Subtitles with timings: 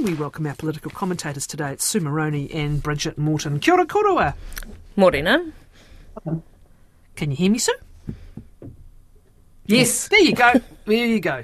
[0.00, 1.72] We welcome our political commentators today.
[1.72, 3.60] It's Sue Moroney and Brigitte Morten.
[3.60, 4.34] Kia ora korua.
[4.96, 5.52] Morena.
[7.16, 7.74] Can you hear me, Sue?
[9.66, 10.08] Yes.
[10.08, 10.54] There you go.
[10.86, 11.42] there you go.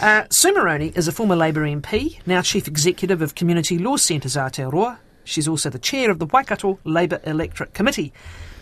[0.00, 4.36] Uh, Sue Moroney is a former Labour MP, now Chief Executive of Community Law Centres
[4.36, 4.98] Aotearoa.
[5.24, 8.12] She's also the Chair of the Waikato Labour Electorate Committee.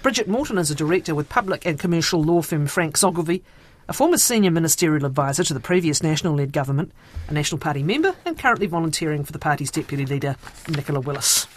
[0.02, 3.44] Brigitte Morten is a Director with public and commercial law firm Franks Ogilvie,
[3.90, 6.92] a former Senior Ministerial Advisor to the previous National-led government,
[7.26, 10.36] a National Party member, and currently volunteering for the party's Deputy Leader,
[10.68, 11.48] Nicola Willis.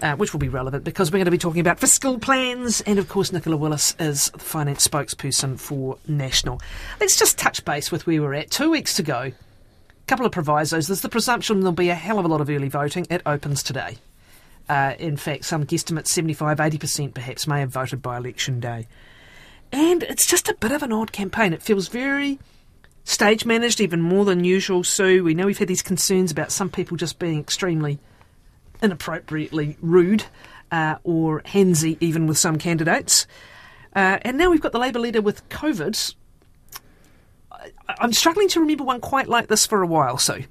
[0.00, 3.00] Uh, which will be relevant because we're going to be talking about fiscal plans, and
[3.00, 6.62] of course, Nicola Willis is the finance spokesperson for National.
[7.00, 8.50] Let's just touch base with where we're at.
[8.50, 9.32] Two weeks to go, a
[10.06, 10.86] couple of provisos.
[10.86, 13.06] There's the presumption there'll be a hell of a lot of early voting.
[13.10, 13.98] It opens today.
[14.68, 18.86] Uh, in fact, some guesstimate 75 80% perhaps may have voted by election day.
[19.72, 21.52] And it's just a bit of an odd campaign.
[21.52, 22.38] It feels very
[23.04, 25.24] stage managed, even more than usual, Sue.
[25.24, 27.98] We know we've had these concerns about some people just being extremely
[28.82, 30.24] inappropriately rude
[30.70, 33.26] uh, or handsy, even with some candidates.
[33.94, 36.14] Uh, and now we've got the Labour leader with COVID.
[37.88, 40.44] I'm struggling to remember one quite like this for a while, Sue.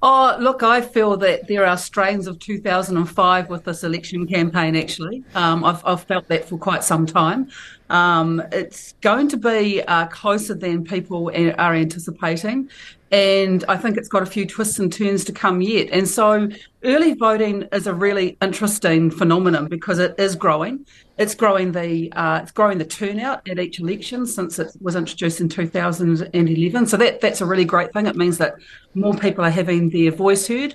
[0.00, 5.24] Oh, look, I feel that there are strains of 2005 with this election campaign, actually.
[5.34, 7.50] Um, I've, I've, felt that for quite some time.
[7.90, 12.68] Um, it's going to be uh, closer than people are anticipating.
[13.10, 15.88] And I think it's got a few twists and turns to come yet.
[15.90, 16.48] And so
[16.84, 20.84] early voting is a really interesting phenomenon because it is growing.
[21.16, 25.40] It's growing the uh, it's growing the turnout at each election since it was introduced
[25.40, 26.86] in 2011.
[26.86, 28.06] So that that's a really great thing.
[28.06, 28.56] It means that
[28.94, 30.74] more people are having their voice heard.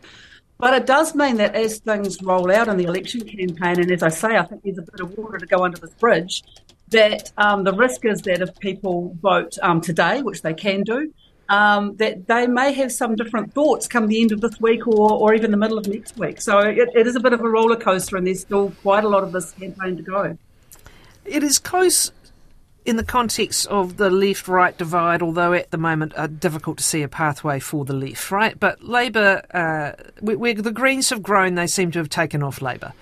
[0.58, 4.02] But it does mean that as things roll out in the election campaign, and as
[4.02, 6.44] I say, I think there's a bit of water to go under this bridge,
[6.90, 11.14] that um, the risk is that if people vote um, today, which they can do,
[11.50, 15.12] um, that they may have some different thoughts come the end of this week or,
[15.12, 16.42] or even the middle of next week.
[16.42, 19.10] So it, it is a bit of a roller coaster, and there's still quite a
[19.10, 20.38] lot of this campaign to go.
[21.26, 22.12] It is close
[22.86, 26.84] in the context of the left right divide, although at the moment are difficult to
[26.84, 28.60] see a pathway for the left, right?
[28.60, 32.94] But Labour, uh, where the Greens have grown, they seem to have taken off Labour.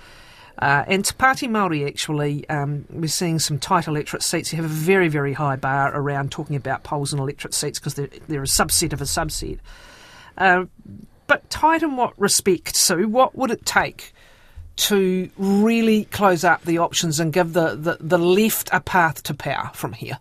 [0.59, 4.51] Uh, and Te Pāti Māori, actually, um, we're seeing some tight electorate seats.
[4.51, 7.95] You have a very, very high bar around talking about polls and electorate seats because
[7.95, 9.59] they're, they're, a subset of a subset.
[10.37, 10.65] Uh,
[11.27, 13.07] but tight in what respect, Sue?
[13.07, 14.13] What would it take
[14.77, 19.33] to really close up the options and give the, the, the left a path to
[19.33, 20.19] power from here?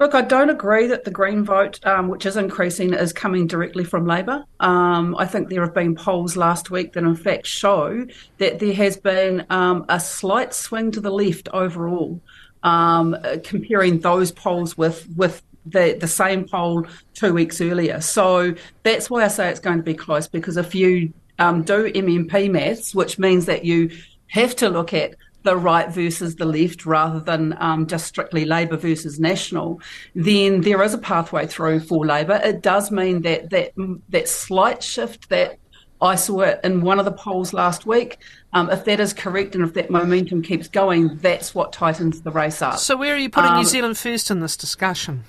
[0.00, 3.82] Look, I don't agree that the Green vote, um, which is increasing, is coming directly
[3.82, 4.44] from Labour.
[4.60, 8.06] Um, I think there have been polls last week that, in fact, show
[8.38, 12.20] that there has been um, a slight swing to the left overall,
[12.62, 18.00] um, comparing those polls with with the the same poll two weeks earlier.
[18.00, 18.54] So
[18.84, 22.48] that's why I say it's going to be close because if you um, do MMP
[22.50, 23.90] maths, which means that you
[24.28, 25.16] have to look at
[25.48, 29.80] the right versus the left rather than um, just strictly Labour versus National,
[30.14, 32.38] then there is a pathway through for Labour.
[32.44, 33.72] It does mean that that
[34.10, 35.58] that slight shift that
[36.00, 38.18] I saw it in one of the polls last week.
[38.52, 42.30] Um, if that is correct and if that momentum keeps going, that's what tightens the
[42.30, 42.78] race up.
[42.78, 45.24] So, where are you putting um, New Zealand first in this discussion?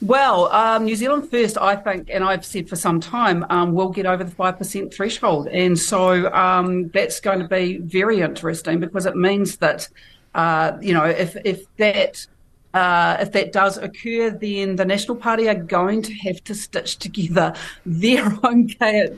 [0.00, 3.88] Well, um, New Zealand First, I think, and I've said for some time, um, will
[3.88, 5.48] get over the 5% threshold.
[5.48, 9.88] And so um, that's going to be very interesting because it means that,
[10.34, 12.26] uh, you know, if, if that.
[12.74, 16.98] Uh, if that does occur, then the National Party are going to have to stitch
[16.98, 17.54] together
[17.86, 18.68] their own,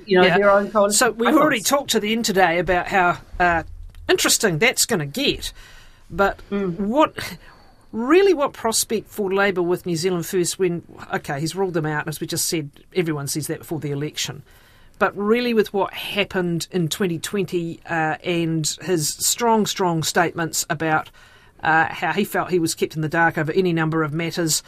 [0.07, 0.39] you know, yeah.
[0.39, 0.97] their own coalition.
[0.97, 3.65] So we've already talked to the end today about how uh,
[4.09, 5.53] interesting that's going to get.
[6.09, 6.79] But mm.
[6.79, 7.13] what
[7.93, 12.07] really what prospect for Labour with New Zealand First when, okay, he's ruled them out,
[12.09, 14.43] as we just said, everyone says that before the election.
[14.99, 21.11] But really, with what happened in 2020 uh, and his strong, strong statements about
[21.63, 24.63] uh, how he felt he was kept in the dark over any number of matters,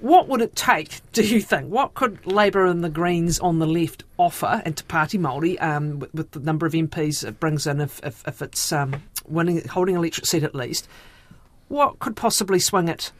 [0.00, 1.70] what would it take, do you think?
[1.70, 5.98] What could Labour and the Greens on the left offer, and Te Pāti Māori, um,
[5.98, 9.66] with, with, the number of MPs it brings in if, if, if it's um, winning,
[9.66, 10.88] holding electorate seat at least,
[11.68, 13.12] what could possibly swing it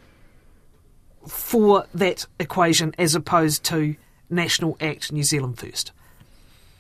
[1.27, 3.97] for that equation as opposed to
[4.31, 5.93] National Act New Zealand First?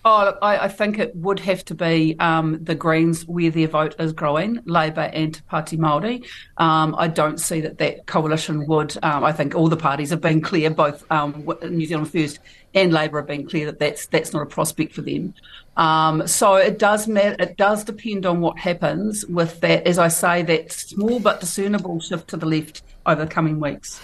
[0.09, 3.97] Oh, I, I, think it would have to be um, the Greens where their vote
[3.99, 6.25] is growing, Labour and Te Pāti Māori.
[6.59, 8.97] Um, I don't see that that coalition would.
[9.03, 12.39] Um, I think all the parties have been clear, both um, New Zealand First
[12.73, 15.35] and Labour have been clear that that's that's not a prospect for them.
[15.77, 17.35] Um, so it does matter.
[17.41, 19.89] It does depend on what happens with that.
[19.89, 24.01] As I say, that small but discernible shift to the left over the coming weeks.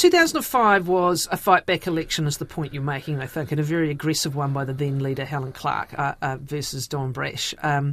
[0.00, 3.62] 2005 was a fight back election, is the point you're making, I think, and a
[3.62, 7.54] very aggressive one by the then leader Helen Clark uh, uh, versus Don Brash.
[7.62, 7.92] Um,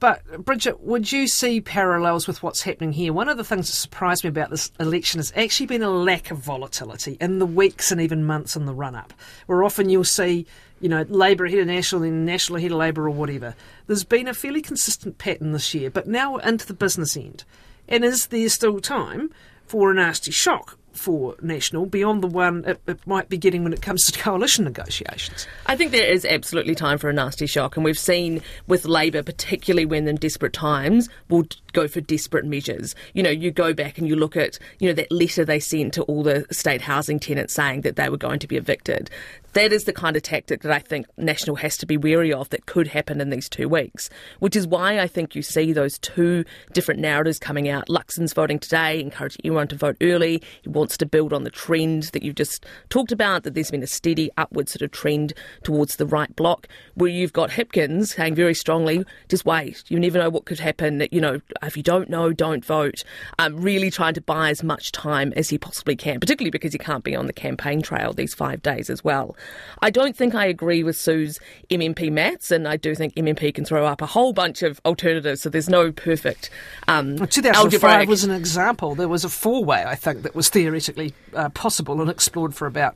[0.00, 3.12] but, Brigitte, would you see parallels with what's happening here?
[3.12, 6.32] One of the things that surprised me about this election has actually been a lack
[6.32, 9.12] of volatility in the weeks and even months in the run up,
[9.46, 10.46] where often you'll see,
[10.80, 13.54] you know, Labour ahead of National, then National ahead of Labour or whatever.
[13.86, 17.44] There's been a fairly consistent pattern this year, but now we're into the business end.
[17.88, 19.30] And is there still time
[19.64, 23.72] for a nasty shock for National beyond the one it, it, might be getting when
[23.72, 25.46] it comes to coalition negotiations?
[25.66, 29.22] I think there is absolutely time for a nasty shock, and we've seen with Labour,
[29.22, 32.94] particularly when in desperate times, will go for desperate measures.
[33.14, 35.94] You know, you go back and you look at, you know, that letter they sent
[35.94, 39.10] to all the state housing tenants saying that they were going to be evicted
[39.52, 42.48] that is the kind of tactic that I think National has to be wary of
[42.50, 44.08] that could happen in these two weeks,
[44.38, 47.88] which is why I think you see those two different narratives coming out.
[47.88, 50.42] Luxon's voting today, encouraging everyone to vote early.
[50.62, 53.82] He wants to build on the trend that you've just talked about, that there's been
[53.82, 55.32] a steady upward sort of trend
[55.64, 60.18] towards the right block, where you've got Hipkins saying very strongly, just wait, you never
[60.18, 61.06] know what could happen.
[61.10, 63.02] You know, if you don't know, don't vote.
[63.38, 66.78] Um, really trying to buy as much time as he possibly can, particularly because he
[66.78, 69.36] can't be on the campaign trail these five days as well.
[69.82, 71.40] I don't think I agree with Sue's
[71.70, 75.42] MMP maths, and I do think MMP can throw up a whole bunch of alternatives,
[75.42, 76.50] so there's no perfect
[76.88, 78.08] um, well, 2005 algebraic.
[78.08, 78.94] was an example.
[78.94, 82.94] There was a four-way, I think, that was theoretically uh, possible and explored for about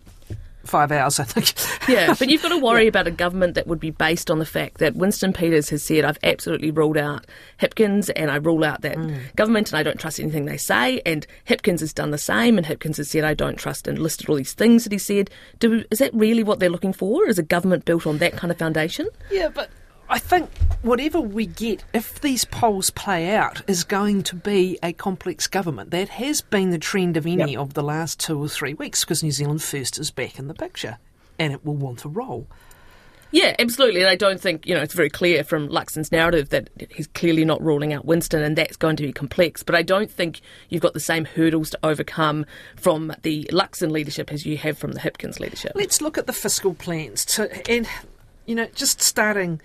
[0.65, 1.89] five hours, I think.
[1.89, 2.89] yeah, but you've got to worry yeah.
[2.89, 6.05] about a government that would be based on the fact that Winston Peters has said,
[6.05, 7.27] I've absolutely ruled out
[7.61, 9.35] Hipkins and I rule out that mm.
[9.37, 11.01] government and I don't trust anything they say.
[11.07, 14.29] And Hipkins has done the same and Hipkins has said, I don't trust and listed
[14.29, 15.31] all these things that he said.
[15.59, 17.27] Do, is that really what they're looking for?
[17.27, 19.09] Is a government built on that kind of foundation?
[19.31, 19.71] Yeah, but
[20.09, 20.51] I think
[20.83, 25.91] whatever we get, if these polls play out, is going to be a complex government.
[25.91, 27.61] That has been the trend of any yep.
[27.61, 30.55] of the last two or three weeks because New Zealand First is back in the
[30.55, 30.99] picture
[31.39, 32.47] and it will want to roll.
[33.35, 34.03] Yeah, absolutely.
[34.03, 37.45] And I don't think, you know, it's very clear from Luxon's narrative that he's clearly
[37.45, 39.65] not ruling out Winston and that's going to be complex.
[39.65, 42.47] But I don't think you've got the same hurdles to overcome
[42.77, 45.73] from the Luxon leadership as you have from the Hipkins leadership.
[45.75, 47.25] Let's look at the fiscal plans.
[47.25, 47.89] To, and,
[48.47, 49.61] you know, just starting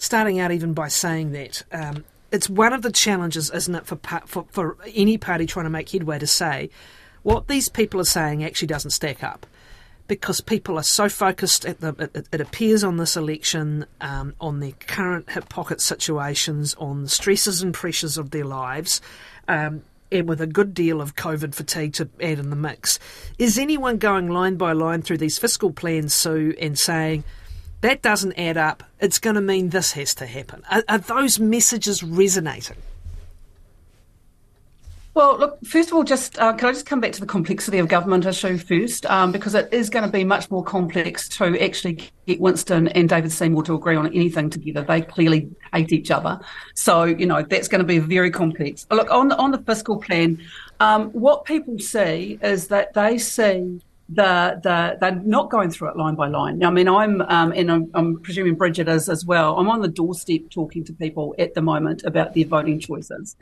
[0.00, 1.62] starting out even by saying that.
[1.70, 5.70] Um, it's one of the challenges, isn't it, for, for, for any party trying to
[5.70, 6.70] make headway to say
[7.22, 9.46] what these people are saying actually doesn't stack up
[10.06, 14.60] because people are so focused at the it, it appears on this election um, on
[14.60, 19.00] their current hip pocket situations on the stresses and pressures of their lives
[19.48, 22.98] um, and with a good deal of covid fatigue to add in the mix
[23.38, 27.22] is anyone going line by line through these fiscal plans sue and saying
[27.80, 28.82] that doesn't add up.
[29.00, 30.62] It's going to mean this has to happen.
[30.70, 32.76] Are, are those messages resonating?
[35.12, 37.78] Well, look, first of all, just uh, can I just come back to the complexity
[37.78, 41.60] of government issue first, um, because it is going to be much more complex to
[41.60, 44.82] actually get Winston and David Seymour to agree on anything together.
[44.82, 46.38] They clearly hate each other,
[46.74, 48.86] so you know that's going to be very complex.
[48.88, 50.40] Look on the, on the fiscal plan,
[50.78, 53.80] um, what people see is that they see
[54.12, 56.62] the the they're not going through it line by line.
[56.64, 59.56] I mean, I'm um, and I'm, I'm, presuming Brigitte is as well.
[59.56, 63.36] I'm on the doorstep talking to people at the moment about their voting choices,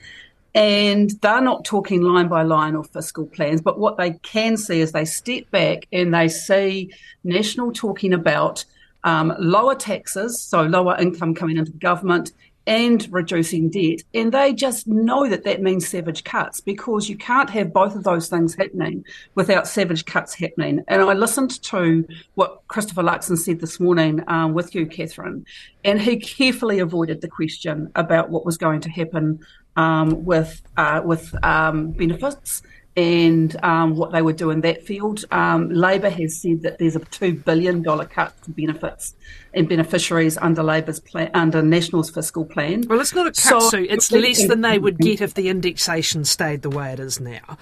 [0.54, 3.62] and they're not talking line by line or fiscal plans.
[3.62, 6.92] But what they can see is they step back and they see
[7.24, 8.64] National talking about
[9.04, 12.32] um, lower taxes, so lower income coming into the government,
[12.68, 14.02] and reducing debt.
[14.12, 18.04] And they just know that that means savage cuts because you can't have both of
[18.04, 20.84] those things happening without savage cuts happening.
[20.86, 25.46] And I listened to what Christopher Luxon said this morning um, with you, Catherine,
[25.82, 29.40] and he carefully avoided the question about what was going to happen
[29.76, 32.62] um, with uh, with um, benefits
[32.98, 35.24] and um, what they would do in that field.
[35.30, 39.14] Um, Labour has said that there's a two billion dollar cut to benefits
[39.54, 42.82] and beneficiaries under Labour's plan, under National's fiscal plan.
[42.88, 43.86] Well, it's not a cut, so, Sue.
[43.88, 47.56] It's less than they would get if the indexation stayed the way it is now.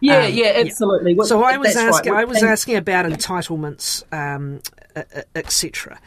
[0.00, 1.12] Yeah, um, yeah, absolutely.
[1.12, 1.24] Yeah.
[1.24, 2.22] So I was asking, right.
[2.22, 4.62] I was asking about entitlements, um,
[5.34, 6.00] etc.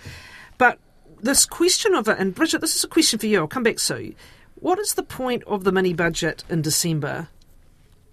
[0.57, 0.79] But
[1.21, 3.41] this question of it, and Brigitte, this is a question for you.
[3.41, 4.15] I'll come back, Sue.
[4.55, 7.27] What is the point of the mini budget in December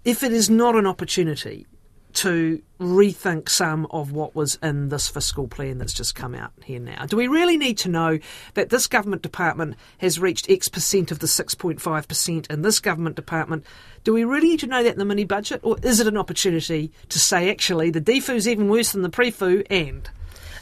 [0.03, 1.65] if it is not an opportunity
[2.11, 6.79] to rethink some of what was in this fiscal plan that's just come out here
[6.79, 7.05] now?
[7.05, 8.19] Do we really need to know
[8.55, 13.63] that this government department has reached X percent of the 6.5% in this government department?
[14.03, 15.61] Do we really need to know that in the mini budget?
[15.63, 19.65] Or is it an opportunity to say, actually, the DFU's even worse than the PREFU
[19.69, 20.09] and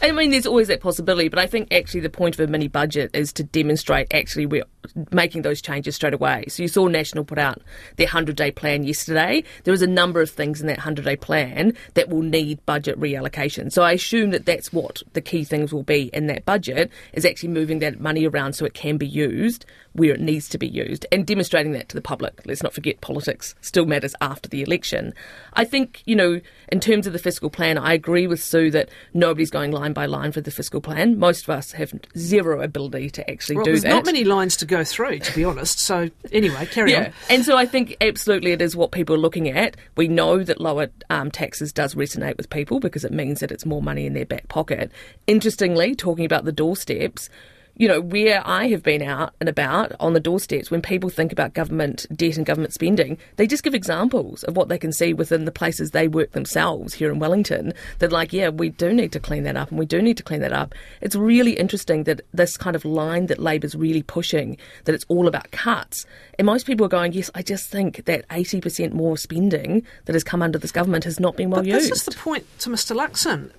[0.01, 2.67] I mean, there's always that possibility, but I think actually the point of a mini
[2.67, 4.63] budget is to demonstrate actually we're
[5.11, 6.45] making those changes straight away.
[6.47, 7.61] So you saw National put out
[7.97, 9.43] their 100 day plan yesterday.
[9.63, 12.99] There is a number of things in that 100 day plan that will need budget
[12.99, 13.71] reallocation.
[13.71, 17.25] So I assume that that's what the key things will be in that budget is
[17.25, 20.67] actually moving that money around so it can be used where it needs to be
[20.67, 22.41] used and demonstrating that to the public.
[22.45, 25.13] Let's not forget politics still matters after the election.
[25.53, 26.39] I think, you know,
[26.69, 30.05] in terms of the fiscal plan, I agree with Sue that nobody's going line by
[30.05, 31.17] line for the fiscal plan.
[31.17, 33.89] Most of us have zero ability to actually well, do there's that.
[33.89, 35.79] not many lines to go through, to be honest.
[35.79, 37.05] So anyway, carry yeah.
[37.05, 37.13] on.
[37.29, 39.77] And so I think absolutely it is what people are looking at.
[39.95, 43.65] We know that lower um, taxes does resonate with people because it means that it's
[43.65, 44.91] more money in their back pocket.
[45.25, 47.29] Interestingly, talking about the doorsteps,
[47.77, 51.31] you know, where I have been out and about on the doorsteps, when people think
[51.31, 55.13] about government debt and government spending, they just give examples of what they can see
[55.13, 57.73] within the places they work themselves here in Wellington.
[57.99, 60.23] That, like, yeah, we do need to clean that up and we do need to
[60.23, 60.73] clean that up.
[61.01, 65.27] It's really interesting that this kind of line that Labour's really pushing, that it's all
[65.27, 66.05] about cuts.
[66.39, 70.23] And most people are going, yes, I just think that 80% more spending that has
[70.23, 71.91] come under this government has not been well but used.
[71.91, 72.95] This is the point to Mr.
[72.95, 73.51] Luxon.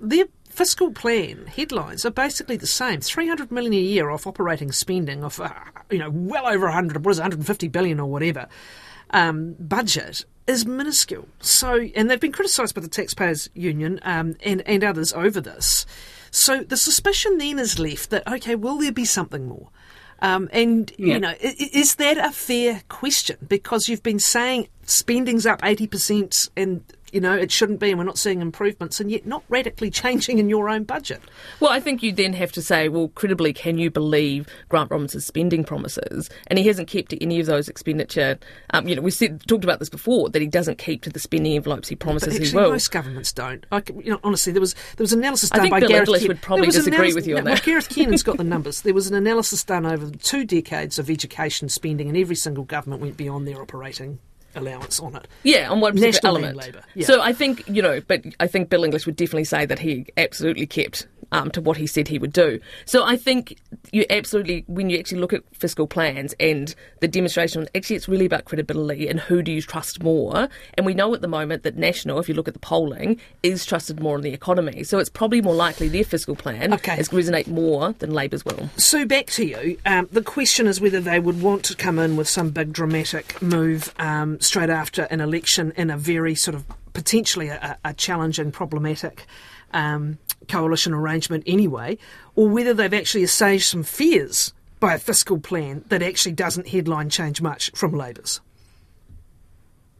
[0.00, 4.70] Their fiscal plan headlines are basically the same: three hundred million a year off operating
[4.72, 5.50] spending of, uh,
[5.90, 8.46] you know, well over hundred, what is it, one hundred and fifty billion or whatever.
[9.10, 11.28] Um, budget is minuscule.
[11.40, 15.86] So, and they've been criticised by the Taxpayers Union um, and and others over this.
[16.30, 19.68] So the suspicion then is left that okay, will there be something more?
[20.20, 21.14] Um, and Yeah.
[21.14, 23.38] you know, is that a fair question?
[23.48, 27.98] Because you've been saying spending's up eighty percent, and you know it shouldn't be, and
[27.98, 31.20] we're not seeing improvements, and yet not radically changing in your own budget.
[31.60, 35.26] Well, I think you then have to say, well, credibly, can you believe Grant Robertson's
[35.26, 36.30] spending promises?
[36.48, 38.38] And he hasn't kept to any of those expenditure.
[38.70, 41.20] Um, you know, we said, talked about this before that he doesn't keep to the
[41.20, 42.70] spending envelopes he promises But he actually, will.
[42.72, 43.64] most governments don't.
[43.70, 46.08] Like, you know, honestly, there was there was analysis I done think by Bill Gareth
[46.08, 47.60] English Ken- would probably disagree with you on no, well.
[47.62, 48.82] Gareth Kiernan's got the numbers.
[48.82, 53.02] There was an analysis done over two decades of education spending, and every single government
[53.02, 54.18] went beyond their operating
[54.54, 55.28] allowance on it.
[55.42, 56.56] Yeah, on one National element.
[56.56, 57.06] Labour, yeah.
[57.06, 60.06] So I think you know, but I think Bill English would definitely say that he
[60.16, 62.60] absolutely kept um, to what he said he would do.
[62.84, 63.58] So I think
[63.90, 68.26] you absolutely, when you actually look at fiscal plans and the demonstration, actually it's really
[68.26, 70.48] about credibility and who do you trust more.
[70.74, 73.66] And we know at the moment that National, if you look at the polling, is
[73.66, 74.84] trusted more in the economy.
[74.84, 76.98] So it's probably more likely their fiscal plan Okay.
[76.98, 78.70] is going to resonate more than Labour's will.
[78.76, 79.78] Sue, back to you.
[79.86, 83.40] Um, the question is whether they would want to come in with some big dramatic
[83.40, 88.52] move um, straight after an election in a very sort of potentially a, a challenging,
[88.52, 89.26] problematic
[89.72, 90.18] um,
[90.48, 91.98] coalition arrangement anyway,
[92.34, 97.08] or whether they've actually assuaged some fears by a fiscal plan that actually doesn't headline
[97.08, 98.40] change much from Labour's.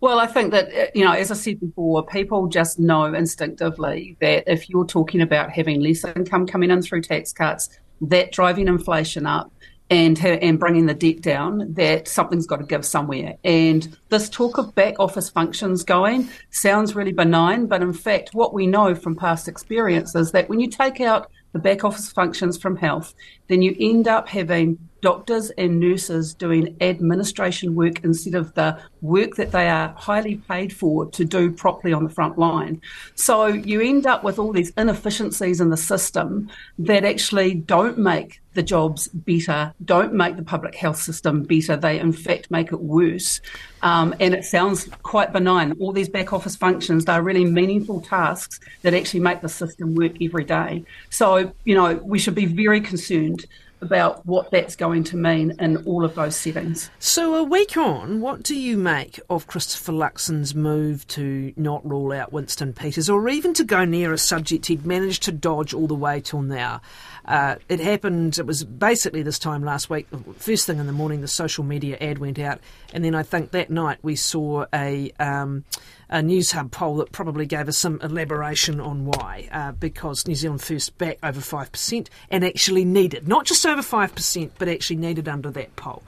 [0.00, 4.16] Well, I think that, uh, you know, as I said before, people just know instinctively
[4.20, 7.68] that if you're talking about having less income coming in through tax cuts,
[8.00, 9.52] that driving inflation up
[9.90, 13.36] and and bringing the debt down, that something's got to give somewhere.
[13.44, 18.54] And this talk of back office functions going sounds really benign, but in fact, what
[18.54, 22.56] we know from past experience is that when you take out the back office functions
[22.56, 23.14] from health,
[23.48, 29.34] then you end up having doctors and nurses doing administration work instead of the work
[29.34, 32.80] that they are highly paid for to do properly on the front line.
[33.16, 38.40] So you end up with all these inefficiencies in the system that actually don't make
[38.54, 41.76] the jobs better, don't make the public health system better.
[41.76, 43.40] They, in fact, make it worse.
[43.80, 45.72] Um, and it sounds quite benign.
[45.80, 50.20] All these back office functions, they're really meaningful tasks that actually make the system work
[50.20, 50.84] every day.
[51.10, 53.41] So, you know, we should be very concerned
[53.82, 56.88] about what that's going to mean in all of those settings.
[57.00, 62.12] So, a week on, what do you make of Christopher Luxon's move to not rule
[62.12, 65.88] out Winston Peters or even to go near a subject he'd managed to dodge all
[65.88, 66.80] the way till now?
[67.24, 70.06] Uh, it happened, it was basically this time last week.
[70.36, 72.60] First thing in the morning, the social media ad went out,
[72.92, 75.12] and then I think that night we saw a.
[75.18, 75.64] Um,
[76.12, 79.48] a Newshub poll that probably gave us some elaboration on why.
[79.50, 84.50] Uh, because New Zealand First back over 5% and actually needed, not just over 5%,
[84.58, 86.02] but actually needed under that poll.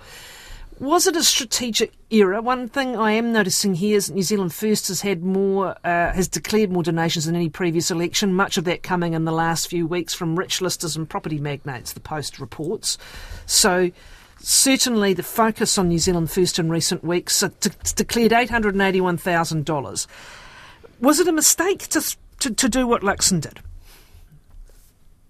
[0.80, 2.42] Was it a strategic error?
[2.42, 6.26] One thing I am noticing here is New Zealand First has had more, uh, has
[6.26, 8.34] declared more donations than any previous election.
[8.34, 11.92] Much of that coming in the last few weeks from rich listers and property magnates.
[11.92, 12.98] The Post reports.
[13.46, 13.92] So
[14.40, 18.82] certainly the focus on New Zealand First in recent weeks d- declared eight hundred and
[18.82, 20.08] eighty-one thousand dollars.
[21.00, 23.60] Was it a mistake to, to to do what Luxon did?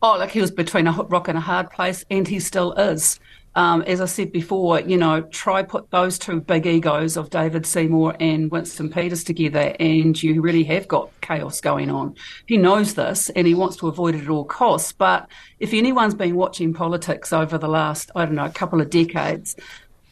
[0.01, 3.21] Oh, like he was between a rock and a hard place, and he still is.
[3.57, 7.67] Um, as I said before, you know, try put those two big egos of David
[7.67, 12.17] Seymour and Winston Peters together, and you really have got chaos going on.
[12.47, 14.93] He knows this and he wants to avoid it at all costs.
[14.93, 15.29] But
[15.61, 19.55] if anyone's been watching politics over the last, I don't know, a couple of decades,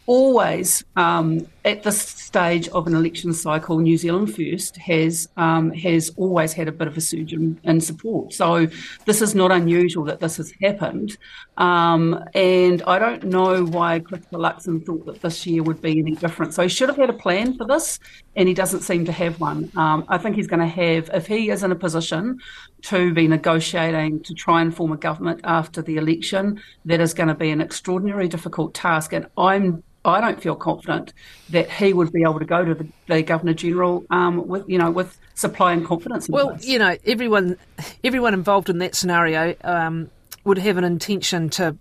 [0.06, 6.10] always um, at this stage of an election cycle, New Zealand First has um, has
[6.16, 8.32] always had a bit of a surge in, in, support.
[8.32, 8.66] So
[9.06, 11.16] this is not unusual that this has happened.
[11.56, 16.16] Um, and I don't know why Christopher Luxon thought that this year would be any
[16.16, 16.54] different.
[16.54, 18.00] So he should have had a plan for this,
[18.34, 19.70] and he doesn't seem to have one.
[19.76, 22.40] Um, I think he's going to have, if he is in a position
[22.82, 27.28] to be negotiating to try and form a government after the election, that is going
[27.28, 29.12] to be an extraordinarily difficult task.
[29.12, 31.12] And I'm I don't feel confident
[31.52, 34.78] that he would be able to go to the, the Governor General um, with you
[34.78, 36.28] know with supply and confidence.
[36.28, 37.56] well, you know, everyone
[38.02, 40.10] everyone involved in that scenario um,
[40.44, 41.76] would have an intention to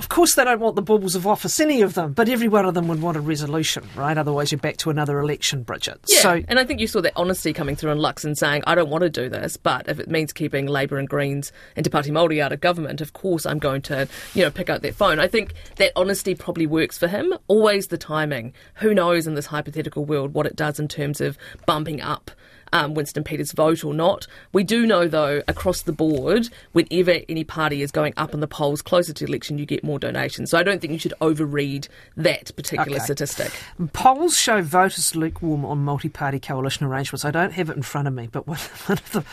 [0.00, 2.64] of course, they don't want the baubles of office, any of them, but every one
[2.64, 4.16] of them would want a resolution, right?
[4.16, 6.00] Otherwise, you're back to another election, Brigitte.
[6.08, 8.74] Yeah, so, and I think you saw that honesty coming through in Luxon saying, I
[8.74, 11.90] don't want to do this, but if it means keeping Labour and Greens and Te
[11.90, 14.94] Pāti Māori out of government, of course I'm going to, you know, pick up that
[14.94, 15.20] phone.
[15.20, 17.34] I think that honesty probably works for him.
[17.46, 18.54] Always the timing.
[18.76, 22.30] Who knows in this hypothetical world what it does in terms of bumping up
[22.72, 24.26] um, Winston Peters' vote or not.
[24.52, 28.48] We do know, though, across the board, whenever any party is going up in the
[28.48, 30.50] polls closer to election, you get more donations.
[30.50, 33.04] So I don't think you should overread that particular okay.
[33.04, 33.52] statistic.
[33.92, 37.24] Polls show voters lukewarm on multi-party coalition arrangements.
[37.24, 39.24] I don't have it in front of me, but one, one of the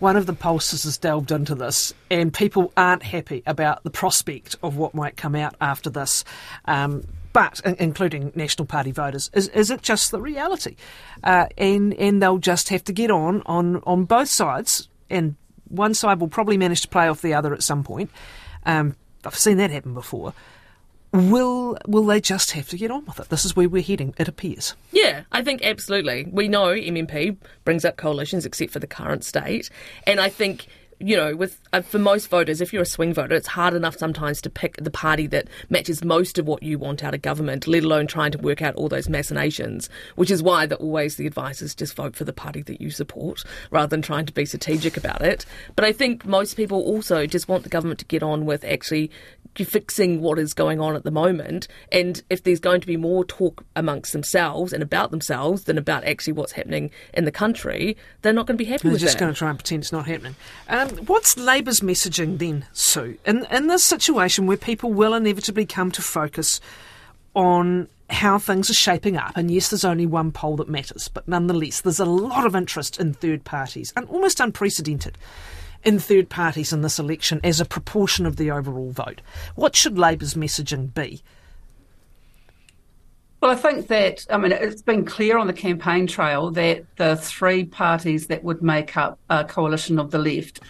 [0.00, 4.56] one of the pollsters has delved into this, and people aren't happy about the prospect
[4.62, 6.24] of what might come out after this.
[6.66, 7.04] Um,
[7.34, 10.76] but including National Party voters, is, is it just the reality?
[11.22, 15.34] Uh, and and they'll just have to get on on on both sides, and
[15.68, 18.10] one side will probably manage to play off the other at some point.
[18.64, 20.32] Um, I've seen that happen before.
[21.12, 23.28] Will will they just have to get on with it?
[23.28, 24.14] This is where we're heading.
[24.16, 24.74] It appears.
[24.92, 26.28] Yeah, I think absolutely.
[26.30, 29.70] We know MMP brings up coalitions, except for the current state,
[30.06, 33.34] and I think you know, with uh, for most voters, if you're a swing voter,
[33.34, 37.04] it's hard enough sometimes to pick the party that matches most of what you want
[37.04, 39.88] out of government, let alone trying to work out all those machinations.
[40.16, 42.90] Which is why the, always the advice is just vote for the party that you
[42.90, 45.46] support, rather than trying to be strategic about it.
[45.76, 49.10] But I think most people also just want the government to get on with actually
[49.56, 51.68] fixing what is going on at the moment.
[51.92, 56.04] And if there's going to be more talk amongst themselves and about themselves than about
[56.04, 59.04] actually what's happening in the country, they're not going to be happy they're with that.
[59.04, 60.34] They're just going to try and pretend it's not happening.
[60.68, 63.16] Um, Um, what's Labour's messaging then, Sue?
[63.24, 66.60] In, in this situation where people will inevitably come to focus
[67.34, 69.32] on how things are shaping up.
[69.34, 73.00] And yes, there's only one poll that matters, but nonetheless, there's a lot of interest
[73.00, 75.16] in third parties, and almost unprecedented
[75.84, 79.22] in third parties in this election as a proportion of the overall vote.
[79.54, 81.22] What should Labour's messaging be?
[83.44, 87.14] Well, I think that, I mean, it's been clear on the campaign trail that the
[87.16, 90.60] three parties that would make up a coalition of the left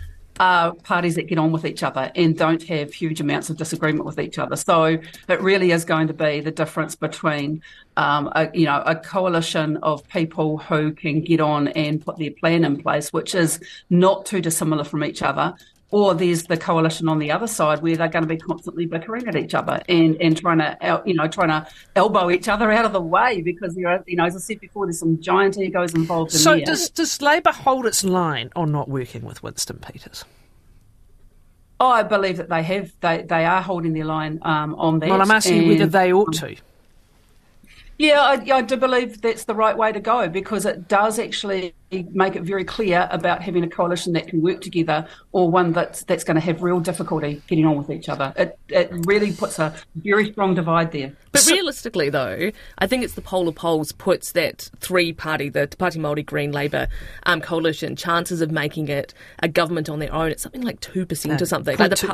[0.40, 4.04] are parties that get on with each other and don't have huge amounts of disagreement
[4.04, 4.56] with each other.
[4.56, 7.62] So it really is going to be the difference between,
[7.96, 12.32] um, a, you know, a coalition of people who can get on and put their
[12.32, 15.54] plan in place, which is not too dissimilar from each other,
[15.94, 19.28] or there's the coalition on the other side where they're going to be constantly bickering
[19.28, 22.84] at each other and, and trying to you know trying to elbow each other out
[22.84, 25.56] of the way because there are you know as I said before there's some giant
[25.56, 26.64] egos involved in so there.
[26.64, 30.24] does does Labour hold its line on not working with Winston Peters?
[31.78, 35.08] Oh, I believe that they have they they are holding their line um, on that.
[35.10, 36.56] Well, I'm asking and, whether they ought to.
[37.98, 41.74] Yeah, I, I, do believe that's the right way to go because it does actually
[42.10, 46.02] make it very clear about having a coalition that can work together or one that's
[46.04, 48.32] that's going to have real difficulty getting on with each other.
[48.36, 51.12] It it really puts a very strong divide there.
[51.30, 55.48] But so, realistically, though, I think it's the poll of polls puts that three party,
[55.48, 56.88] the Te Pāti Māori Green Labour
[57.24, 61.06] um, coalition, chances of making it a government on their own, it's something like two
[61.06, 61.76] percent or something.
[61.76, 62.08] Point like two,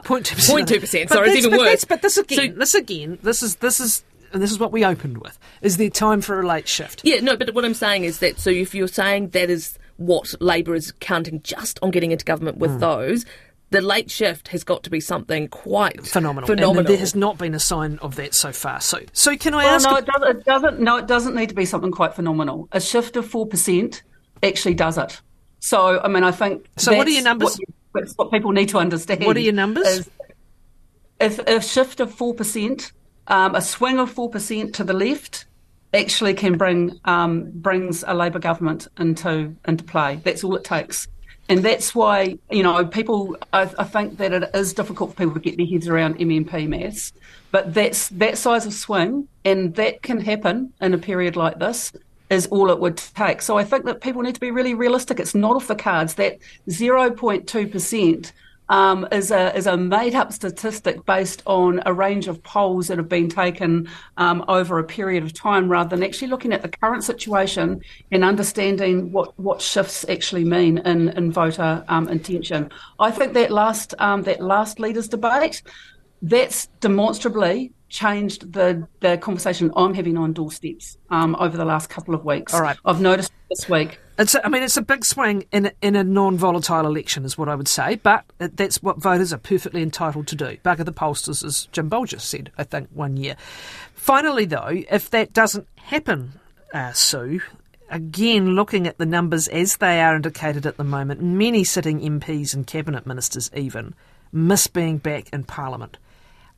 [0.47, 1.09] point two percent.
[1.09, 1.85] Sorry, it's even but worse.
[1.85, 4.85] But this again, so, this again, this is this is and this is what we
[4.85, 7.03] opened with, is there time for a late shift?
[7.05, 10.35] Yeah, no, but what I'm saying is that, so if you're saying that is what
[10.41, 12.81] Labour is counting just on getting into government with mm.
[12.81, 13.25] those,
[13.71, 16.47] the late shift has got to be something quite phenomenal.
[16.47, 16.81] Phenomenal.
[16.81, 18.81] And there has not been a sign of that so far.
[18.81, 19.89] So, so can I well, ask?
[19.89, 20.81] No, it, does, it doesn't.
[20.81, 22.69] No, it doesn't need to be something quite phenomenal.
[22.73, 24.03] A shift of four percent
[24.43, 25.21] actually does it.
[25.61, 26.67] So, I mean, I think.
[26.79, 27.59] So, what are your numbers?
[27.93, 29.25] What, you, what people need to understand.
[29.25, 30.09] What are your numbers?
[31.21, 32.93] if a shift of four percent
[33.31, 35.47] um, a swing of four percent to the left
[35.95, 40.21] actually can bring um, brings a Labour government into into play.
[40.25, 41.09] That's all it takes.
[41.49, 45.35] And that's why, you know, people, I, I, think that it is difficult for people
[45.35, 47.13] to get their heads around MMP maths,
[47.51, 51.93] but that's that size of swing, and that can happen in a period like this,
[52.31, 53.43] is all it would take.
[53.43, 55.19] So I think that people need to be really realistic.
[55.19, 56.15] It's not off the cards.
[56.15, 56.39] That
[56.69, 58.33] 0.2%
[58.71, 62.97] um, is a is a made up statistic based on a range of polls that
[62.97, 66.69] have been taken um, over a period of time, rather than actually looking at the
[66.69, 72.71] current situation and understanding what, what shifts actually mean in in voter um, intention.
[72.99, 75.63] I think that last um, that last leaders debate
[76.23, 82.15] that's demonstrably changed the the conversation I'm having on doorsteps um, over the last couple
[82.15, 82.55] of weeks.
[82.55, 85.97] All right, I've noticed this week it's, I mean, it's a big swing in in
[85.97, 87.97] a non-volatile election, is what I would say.
[87.97, 90.59] But that's what voters are perfectly entitled to do.
[90.65, 93.37] Of the pollsters, as Jim Bolger said, I think one year.
[93.95, 96.33] Finally, though, if that doesn't happen,
[96.73, 97.41] uh, Sue,
[97.89, 102.55] again, looking at the numbers as they are indicated at the moment, many sitting MPs
[102.55, 103.95] and cabinet ministers even
[104.33, 105.97] miss being back in Parliament.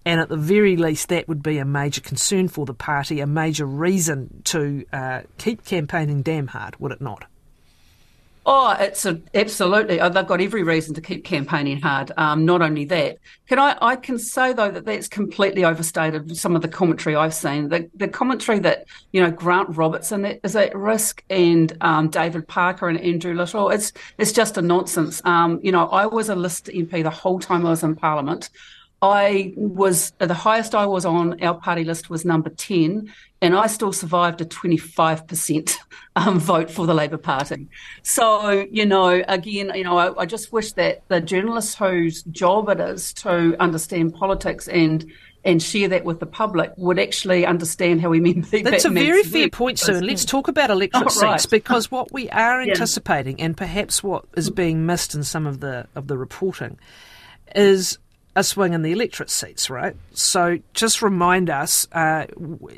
[0.05, 3.27] And at the very least, that would be a major concern for the party, a
[3.27, 7.25] major reason to uh, keep campaigning damn hard, would it not?
[8.45, 10.01] Oh, it's a, absolutely.
[10.01, 12.11] Oh, they've got every reason to keep campaigning hard.
[12.17, 13.79] Um, not only that, can I?
[13.81, 16.37] I can say though that that's completely overstated.
[16.37, 20.57] Some of the commentary I've seen, the, the commentary that you know Grant Robertson is
[20.57, 23.71] at risk, and um, David Parker and Andrew Little.
[23.71, 25.23] It's it's just a nonsense.
[25.25, 28.51] Um, you know, I was a list MP the whole time I was in Parliament.
[29.03, 33.67] I was the highest I was on our party list was number 10, and I
[33.67, 35.77] still survived a 25%
[36.15, 37.67] um, vote for the Labour Party.
[38.05, 42.69] So, you know, again, you know, I, I, just wish that the journalists whose job
[42.69, 45.11] it is to understand politics and
[45.45, 49.25] and share that with the public would actually understand how we mean That's a very
[49.25, 50.01] fair point, sir.
[50.01, 51.41] Let's talk about electorate oh, right.
[51.41, 53.47] seats because what we are anticipating, yeah.
[53.47, 56.79] and perhaps what is being missed in some of the of the reporting,
[57.57, 57.99] is
[58.35, 59.95] a swing in the electorate seats, right?
[60.13, 62.27] So just remind us, uh,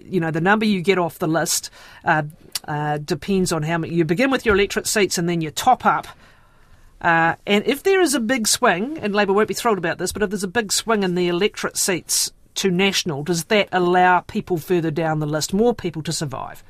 [0.04, 1.70] you know, the number you get off the list
[2.04, 2.24] uh,
[2.66, 3.94] uh, depends on how many.
[3.94, 6.08] You begin with your electorate seats and then you top up.
[7.00, 10.10] Uh, and if there is a big swing, and Labour won't be thrilled about this,
[10.10, 14.20] but if there's a big swing in the electorate seats to national, does that allow
[14.20, 16.64] people further down the list, more people to survive?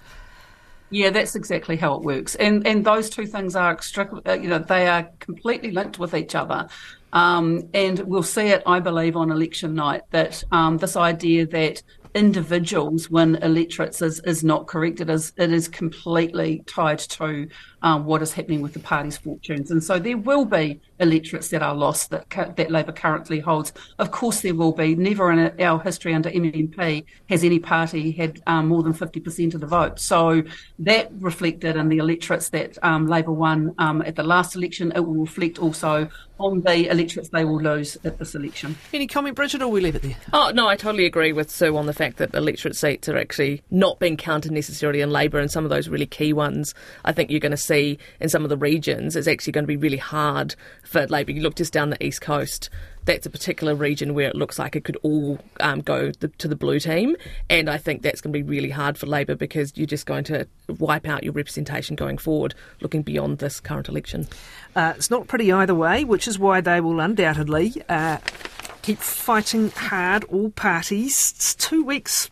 [0.90, 3.78] Yeah, that's exactly how it works, and and those two things are
[4.26, 6.68] uh, you know they are completely linked with each other.
[7.14, 11.82] Um, and we'll see it, I believe, on election night that um, this idea that
[12.14, 15.00] individuals win electorates is, is not correct.
[15.00, 17.48] It is, it is completely tied to
[17.84, 19.70] um, what is happening with the party's fortunes.
[19.70, 23.72] And so there will be electorates that are lost that that Labour currently holds.
[23.98, 24.96] Of course, there will be.
[24.96, 29.60] Never in our history under MMP has any party had um, more than 50% of
[29.60, 30.00] the vote.
[30.00, 30.42] So
[30.78, 34.90] that reflected in the electorates that um, Labour won um, at the last election.
[34.96, 38.76] It will reflect also on the electorates they will lose at this election.
[38.92, 40.16] Any comment, Brigitte, or we leave it there?
[40.32, 43.62] Oh, no, I totally agree with Sue on the fact that electorate seats are actually
[43.70, 46.74] not being counted necessarily in Labour and some of those really key ones.
[47.04, 49.64] I think you're going to see see in some of the regions is actually going
[49.64, 51.32] to be really hard for Labour.
[51.32, 52.70] You look just down the east coast.
[53.04, 56.48] That's a particular region where it looks like it could all um, go the, to
[56.48, 57.16] the blue team,
[57.50, 60.24] and I think that's going to be really hard for Labour because you're just going
[60.24, 64.26] to wipe out your representation going forward, looking beyond this current election.
[64.74, 68.16] Uh, it's not pretty either way, which is why they will undoubtedly uh,
[68.80, 70.24] keep fighting hard.
[70.24, 71.34] All parties.
[71.36, 72.30] It's two weeks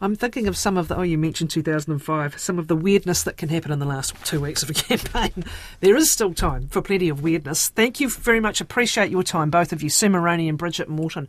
[0.00, 3.36] I'm thinking of some of the, oh, you mentioned 2005, some of the weirdness that
[3.36, 5.44] can happen in the last two weeks of a campaign.
[5.80, 7.68] There is still time for plenty of weirdness.
[7.68, 8.60] Thank you very much.
[8.60, 11.22] Appreciate your time, both of you, Sue Moroney and Brigitte Morten.